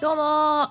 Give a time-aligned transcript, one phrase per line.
[0.00, 0.70] どうも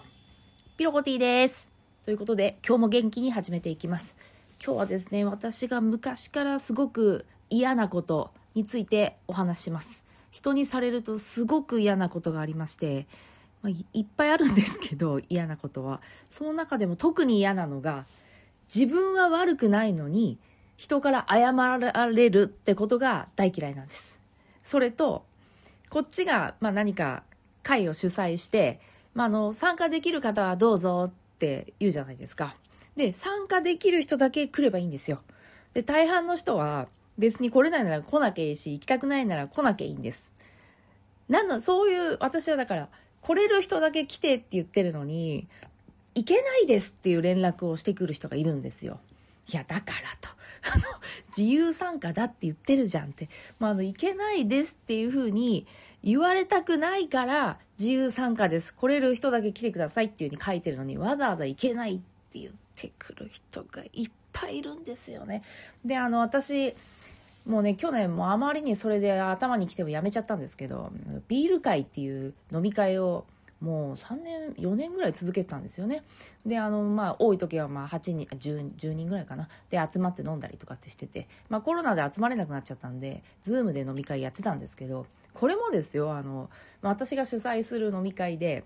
[0.77, 1.67] ピロコティです。
[2.05, 4.15] ということで、今日も元気に始めていきます。
[4.63, 10.03] 今日はですね、私が昔からすごく嫌なことについてお話します。
[10.31, 13.07] 人にされるとすごく嫌なことがありまして、
[13.61, 16.01] まあ、いいっぱいあるんですけど、 嫌なことは。
[16.29, 18.05] その中でも特に嫌なのが、
[18.73, 20.37] 自分は悪くないのに、
[20.75, 24.12] 人から謝られるってことが大嫌いなんです。
[24.63, 25.25] それと、
[25.89, 27.23] こっちが、まあ、何か
[27.61, 28.79] 会を主催して、
[29.13, 32.55] まあ、あの、参加できる方はどうぞって言うじゃないですか。
[32.95, 35.21] で、参加できる人だけ来ればいいんですよ。
[35.73, 36.87] で、大半の人は
[37.17, 40.31] 別に来れないなら来なきゃいいし、行きたくないなら来なきゃいいんです。
[41.29, 42.89] なんの、そういう、私はだから、
[43.21, 45.47] 来れる人だけ来てって言ってるのに、
[46.15, 48.99] 行けないですっていう連絡をしてくる人がいるんですよ。
[49.51, 50.29] いや、だからと。
[50.73, 50.83] あの、
[51.35, 53.29] 自由参加だって言ってるじゃんって。
[53.59, 55.67] まあ、あの、行けないですっていうふうに
[56.03, 58.73] 言われたくないから、自由参加です。
[58.73, 61.99] 来れる人だけ来てくださいっていうふうに書いてるのに、わざわざ行けないっ
[62.31, 65.43] て言ってくる人がいっぱいいるんですよね。
[65.83, 66.75] で、あの、私、
[67.45, 70.91] もうね、去年もあまりにそれで頭に来てもやめちゃったんですけど、
[71.27, 73.25] ビール会っていう飲み会を
[73.63, 76.03] もう3年、4年ぐらい続けてたんですよね。
[76.45, 79.47] で、あの、まあ、多い時はまあ8人、10, 10人ぐらいかな。
[79.69, 86.49] で、集まって飲んだりとかってしてて、まあコロナで集まれなくなっちゃったんで、ズームで飲み会やってたんですけど、これもですよ、あの、
[86.81, 88.65] まあ私が主催する飲み会で、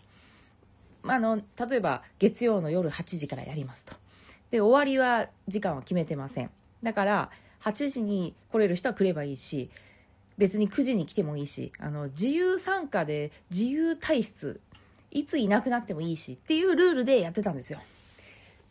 [1.04, 3.94] まあ、あの、例えば月曜の夜8時からやりますと。
[4.50, 6.50] で、終わりは時間は決めてません。
[6.82, 7.30] だから、
[7.62, 9.70] 8時に来れる人は来ればいいし、
[10.38, 14.60] 別に9時に来てもいいし、あの、自由参加で自由体質、
[15.12, 17.80] いついなくなってもいいしっていうルールでやってたんですよ。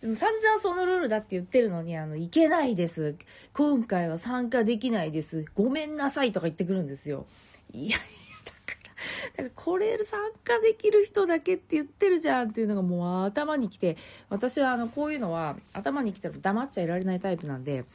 [0.00, 3.16] でも散々そのルールだって言ってるのに、あの、いけないです。
[3.54, 5.46] 今回は参加できないです。
[5.54, 7.26] ごめんなさいとか言ってくるんですよ。
[7.72, 7.96] いやいや、
[8.44, 13.96] だから、だからこれ参加できる人だけって言ってるじゃんっていうのがもう頭にきて、
[14.28, 17.86] 私はあの、こういうのは頭にきたら黙っちゃいられないタイプなんで、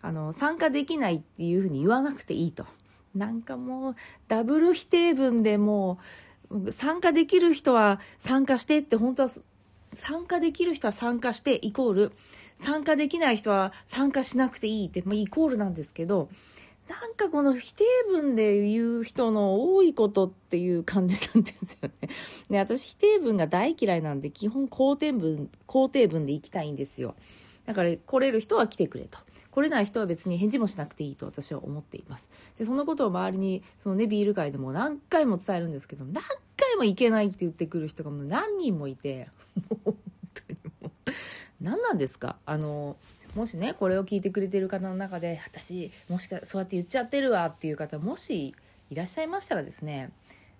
[0.00, 2.64] あの、参加できないっていうふうに言わなくていいと。
[3.14, 3.96] なんかもう、
[4.28, 6.04] ダブル否定文でもう、
[6.70, 9.28] 参加できる人は参加してって本当は
[9.94, 12.12] 参加できる人は参加してイコール
[12.56, 16.28] 参加できない人は参加しなくていいって、まあ、イコールなんですけど
[16.88, 22.08] なんかこの否定文で言う人の多いことっていう感じなんですよね。
[22.50, 27.14] で私否定文が大嫌いなんで基本肯定文肯定文で行きたいんですよ。
[27.64, 29.18] だから来れる人は来てくれと。
[29.50, 32.30] 来れない人は別に返事もしなくていいと私は思っています。
[32.56, 36.22] で、そのことを周りに、そのね、ビール会でも何回も伝えるんですけど、何
[36.56, 39.28] 回も行けないって言ってくる人がもう何人もいて、
[39.68, 39.96] もう本
[40.34, 41.10] 当にもう、
[41.60, 42.36] 何なんですか？
[42.46, 42.96] あの、
[43.34, 48.54] もしね、これを聞いてくれてる方の中で、私、もしかそうやって言っちゃってるわっていう方、もし
[48.90, 50.10] いらっしゃいましたらですね、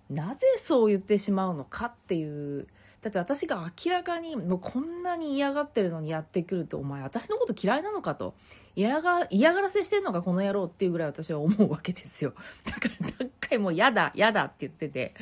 [0.09, 2.67] なぜそう言ってしまうのかっていう、
[3.01, 8.35] だって私が明らかにもうこんなに嫌がってるのにやってくると、お前私のこと嫌いなのかと。
[8.75, 12.33] 嫌が、嫌がらせしてんのかこの野郎っていうぐらい私は思うわけですよ。
[12.63, 15.15] だから何回も嫌だ、嫌だって言ってて。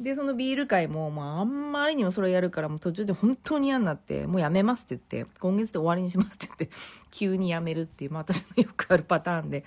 [0.00, 6.70] で、そのビール会も、まあ、あんまりにもそれやるから、もう途中で本当に嫌になって、もうやめますって言って、今月で終わりにしますって言って、
[7.10, 9.64] 急にやめるっていう、まあ私のよくあるパターンで、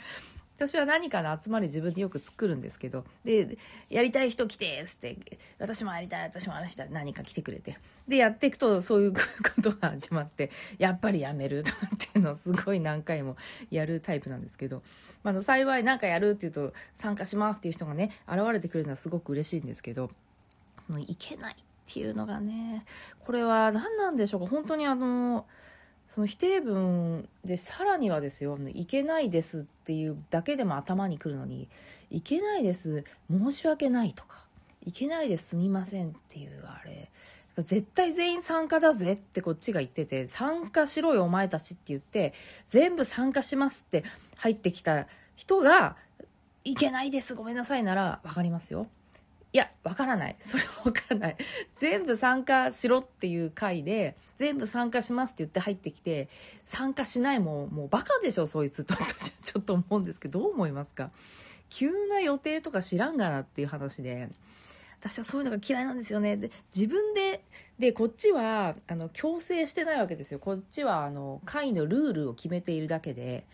[0.68, 3.57] 私は何かの集まり自分でよく作るんですけど、で、
[3.90, 5.18] やりたい人来てっつって、
[5.59, 7.78] 私もやりたい、私も話したい、何か来てくれて。
[8.07, 9.19] で、やっていくとそういうこ
[9.62, 13.35] とが始まって、やっぱりやめるとかっていうのをすごい何回も
[13.72, 14.81] やるタイプなんですけど、
[15.23, 20.12] まあ、の幸い何かやるっていうと、参加しますっていう人がね、現れてくるのはすごく嬉しいんですけど、
[20.88, 21.57] もういけないっ
[21.94, 22.85] ていうのがね、
[23.25, 25.46] これは何なんでしょうか本当にあの、
[26.13, 31.68] その否定文でさらにはですよ、いけないですっていうだけでも頭にくるのに、
[32.12, 34.46] いけないです、申し訳ないとか、
[34.85, 37.09] いけないです、すみませんっていうあれ、
[37.57, 42.34] 絶対全員参加だぜってこっちが言ってて、参加しろよお前たちって言って、
[42.68, 44.03] 全部参加しますって
[44.38, 45.96] 入ってきた人が、
[46.63, 48.85] いけないです、ごめんなさいならわかりますよ。
[49.53, 50.35] いや、わからない。
[50.41, 51.38] それはわからない。
[51.78, 56.28] 全部参加しろっていう回で、全部参加しますって言って入ってきて、
[56.66, 61.11] 参加しないもん、もうバカでしょ、そいつと私はちょっと思うんですけど、どう思いますか？
[61.70, 64.29] 急な予定とか知らんがなっていう話で、
[65.00, 66.38] 私はそういうのが嫌いなんですよね。
[66.38, 67.44] で、自分で、
[67.78, 70.40] で、こっちは、あの、強制してないわけですよ。
[70.40, 73.46] こっちは、あの、会のルールを決めているだけで、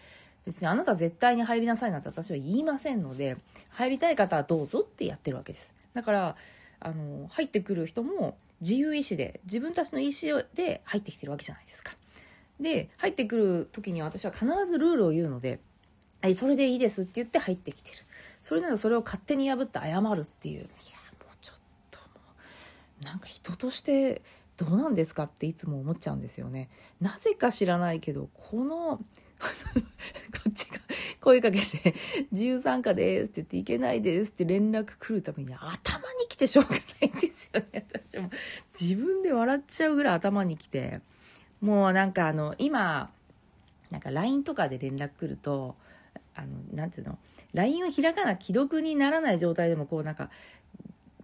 [0.45, 3.36] 別にあなた絶対に入りなさいなんて私は言いませんので、
[3.69, 5.74] 入りたい方はどうぞってやってるわけです。
[5.94, 6.36] だから、
[6.80, 11.94] あの、入ってくる人も自由意志で、自分たちの意思で入ってきてるわけじゃないですか。
[12.59, 15.59] で、入ってくる時に私は必ずルールを言うので、
[16.21, 17.97] はい、それでいいですって言って入ってきてる。
[18.44, 20.69] それならそれを勝手に破って謝るっていういやも
[21.31, 21.59] うちょっ
[21.92, 22.06] とも
[23.01, 24.21] うなんか人として
[24.57, 26.69] どうなんですかっていつも思っちゃうんですよね
[27.00, 29.00] なぜか知らないけどこの
[31.30, 31.94] 声かけて、
[32.31, 35.68] 自由参加ですって言って、いけないですって連絡来るために頭
[36.14, 37.86] に来てしょうがないんですよね。
[37.94, 38.30] 私も
[38.80, 41.02] 自分で笑っちゃうぐらい頭に来て。
[41.62, 43.12] もうなんかあの、今、
[43.92, 45.76] なんか LINE とかで連絡来ると、
[46.36, 47.18] あの、なんていうの
[47.54, 50.30] ?LINE を開かな既読にならない状態でもこうなんか、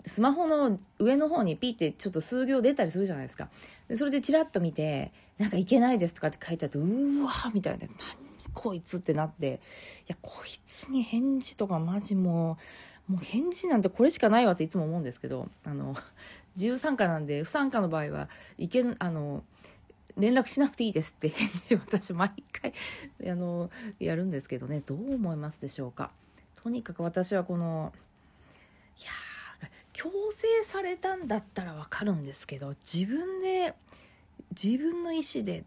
[0.06, 3.50] スマホの上の方にピーってちょっと数行出たりするじゃないですか。
[3.96, 9.60] それでチラッと見て、なんかいけないですとかって書いてあって、うわーみたいな、何こいつってなって、
[10.08, 12.58] いや、こいつに返事とかマジも
[13.08, 15.96] う、もう返事なんてこれしかないわっていつも思うんですけど、あの、
[16.56, 19.44] 自由参加なんで、不参加の場合は、いけん、あの、
[20.18, 22.74] 連絡しなくていいですって返事私毎回、
[23.30, 23.70] あの、
[24.00, 26.12] やるんですけどね、どう思いますでしょうか。
[26.56, 27.94] とにかく私はこの、
[28.98, 29.10] いや、
[29.94, 33.76] 強制されたんだったらわかるんですけど、自分で、
[34.52, 35.64] 自分の意思で、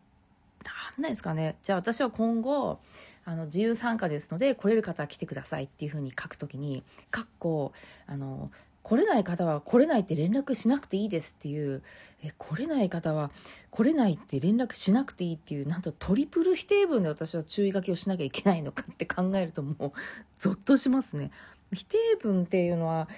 [0.97, 1.57] なんないですかね。
[1.63, 2.79] じゃあ私は今後、
[3.25, 7.73] あの、自由参加ですので、来れる方は来てくださいっていうふうに書くときに、かっこ、
[8.07, 8.51] あの、
[8.83, 11.83] 来れない方は来れないって連絡しなくていいですっていう、
[12.23, 13.31] え、来れない方は
[13.71, 19.93] 来れないって連絡しなくていいっていう、なんとトリプル否定文で私は注意書きをしなきゃいけないのかって考えるともう、
[20.39, 21.31] ゾッとしますね。
[21.73, 23.09] 否定文っていうのは、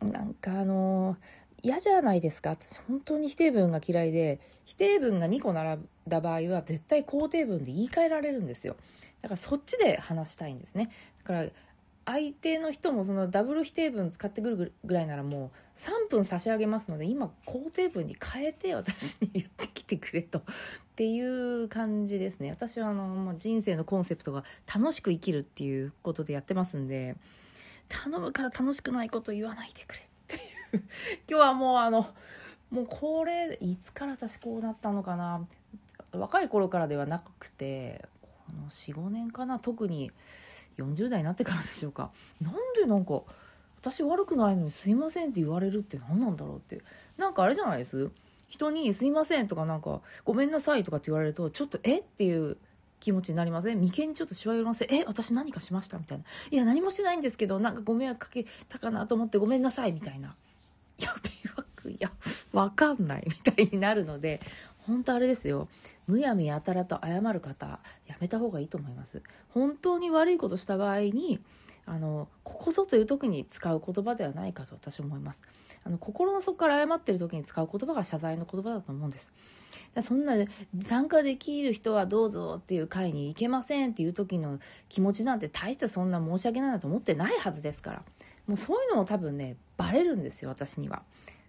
[0.00, 1.16] なんかあの
[1.62, 2.50] 嫌じゃないですか。
[2.50, 8.76] 私本当に否定文が嫌いで否定文が2個並んだ場合は絶対肯定文で言い換えられるんですよ。
[9.20, 10.90] だからそっちで話したいんですね。
[11.18, 11.46] だから
[12.06, 20.38] 相手の人もそのダブル否定文使ってくるぐらいならもう3分差し上げますので今肯定文に変えて私に言ってきてくれと。
[20.38, 20.42] っ
[20.96, 22.50] ていう感じですね。
[22.50, 27.16] 私はあの、まあ、人生のコンセプトが楽しく生きるっていうことでやってますんで
[27.88, 30.09] 頼むから楽しくないこと言わないでくれ
[31.28, 32.06] 今日はもうあの
[32.70, 35.46] もうこれいつから私こうなったのかな？
[36.12, 38.04] 若い頃からではなくて
[38.46, 39.58] この45年かな？
[39.58, 40.10] 特に
[40.78, 42.10] 40代になってからでしょうか。
[42.40, 43.22] なんでなんか
[43.80, 46.82] 私悪くないのにすいませんって言われるって何なんだろうって。
[47.16, 48.10] なんかあれじゃないです？
[48.48, 52.56] 人にすいませんとかなんかごめんなさいとかって言われるとちょっとえっていう
[52.98, 53.80] 気持ちになりません？
[53.80, 55.98] 眉間にちょっとしわ寄らせ、え、私何かしました？
[55.98, 56.24] みたいな。
[56.50, 60.36] いや、何もしないんですけど、なんかご迷惑かけたかなと思ってごめんなさいみたいな。
[61.00, 62.12] いや、迷惑、いや、
[62.52, 64.40] わかんないみたいになるので、
[64.86, 65.68] 本当あれですよ。
[66.06, 69.22] むやみやたらと謝る方、やめた方がいいと思います。
[69.50, 71.40] 本当に悪いことした場合に、
[71.86, 75.42] あの、ここぞという時に使う言葉ではないかと私は思います。
[75.84, 79.32] あの、心の底から謝ってる時に使う言葉が謝罪の言葉だと思うんです。
[79.94, 80.34] だそんな
[80.84, 84.58] 参加できる人はどうぞっていう会に行けませんっていう時の
[84.88, 88.02] 気持ちなんて大してそんな申し訳ないなと思ってないはずですから。
[88.50, 91.02] もうそういうのも多分ね、バレるんですよ、私には。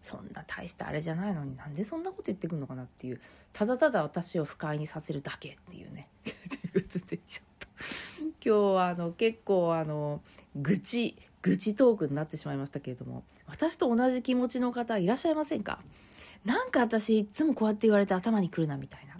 [0.04, 3.20] そんな大したあれじゃないのになんでそんなこと言ってくるのかなっていう、
[3.54, 6.08] ただただ私を不快にさせるだけっていうね。
[6.24, 7.68] ということで、ちょっと、
[8.24, 10.22] 今日はあの結構あの、
[10.56, 15.80] 愚痴、愚痴トークになってしまいましたけれども、私と同じ気持ちの方いらっしゃいませんか？
[16.46, 19.18] なんか私いつもこうやって言われて頭にくるなみたいな。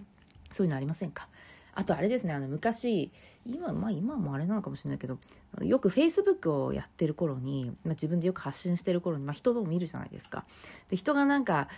[0.50, 1.28] そういうのありませんか？
[1.74, 3.10] あとあれですね、あの昔、
[3.46, 5.18] 今、まあ今もあれなのかもしれないけど、
[5.62, 10.44] よく Facebook をやってる頃に、まあ自分でよく発信してる頃に、まあ人を見るじゃないですか。
[10.90, 11.68] で、人がなんか、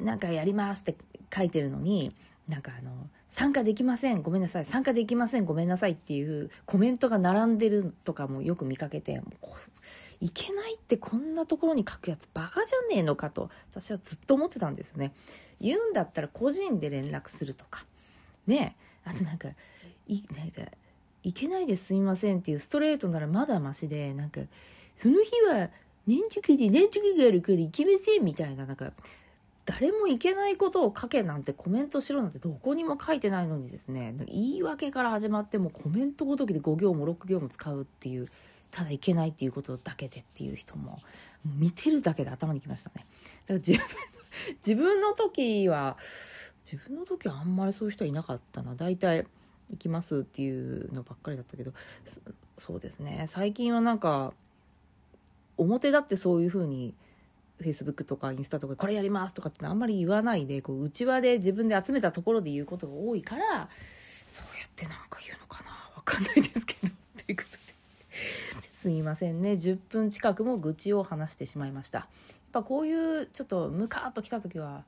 [0.00, 0.96] なんかやりますって
[1.34, 2.14] 書いてるのに、
[2.48, 2.90] なんかあの、
[3.28, 9.46] 参加できません、ごめんなさい、参加できません、ごめんなさいっていうコメントが並んでるとかもよく見かけて、もう
[10.20, 15.12] いけないってこんなところに書くやつバカじゃねえのかと私はずっと思ってたんですよね。
[15.60, 17.84] 言うんだったら個人で連絡するとか。
[18.46, 19.48] ねえあとなんか、
[20.06, 20.62] い、なんか、
[21.22, 24.40] いけないですみませんっていうストレートならまだマシで、なんか、
[24.96, 25.70] その日は
[26.06, 28.92] 年時で年時があるから行けませんみたいな、なんか、
[29.66, 38.28] 誰もいけないことを書けなんてコメントしろなんてどこにも書いてないのにですね、言い訳から始まってもコメントごときで5行も6行も使うっていう、
[38.70, 41.00] ただいけないっていうことだけでっていう人も、
[41.44, 42.94] 見てるだけで頭にきましたね。
[42.96, 43.06] だか
[43.46, 43.80] ら自分、
[44.66, 45.96] 自分の時は、
[46.70, 48.74] 自分の時はあんまりそういう人はいなかったな。
[48.74, 49.26] 大体、
[49.70, 51.72] 行きますっていうのばっかりだったけど、
[52.58, 53.26] そうですね。
[53.28, 54.32] 最近はなんか、
[55.56, 56.94] 表だってそういうふうに、
[57.60, 63.68] Facebook とかインスタとかこれやりますとかってあんまり言わないで、こう、内輪で自分で集めたところで言うことが多いから、
[64.26, 66.92] そうやってなんか言うのかなわかんないですけど、 っ
[67.24, 67.64] ていうことで
[68.72, 69.52] すいませんね。
[69.52, 71.98] 10分近くも愚痴を話してしまいました。
[72.00, 72.08] やっ
[72.52, 74.84] ぱこういうちょっとムカーっと来た時は、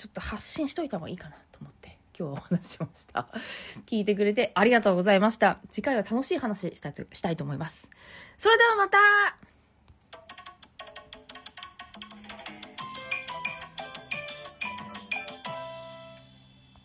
[0.00, 3.28] ちょっと発信しといた方がいいかなと思って今日はお話ししました。
[3.84, 5.58] 聞いてくれてありがとうございました。
[5.70, 7.90] 次回は楽しい話したいとしたいと思います。
[8.38, 9.49] それではまた